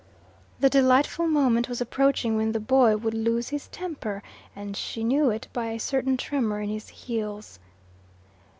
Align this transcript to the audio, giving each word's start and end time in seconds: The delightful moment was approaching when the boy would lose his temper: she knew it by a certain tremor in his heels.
The 0.59 0.67
delightful 0.67 1.27
moment 1.27 1.69
was 1.69 1.79
approaching 1.79 2.35
when 2.35 2.53
the 2.53 2.59
boy 2.59 2.97
would 2.97 3.13
lose 3.13 3.49
his 3.49 3.67
temper: 3.67 4.23
she 4.73 5.03
knew 5.03 5.29
it 5.29 5.47
by 5.53 5.67
a 5.67 5.79
certain 5.79 6.17
tremor 6.17 6.59
in 6.59 6.69
his 6.71 6.87
heels. 6.89 7.59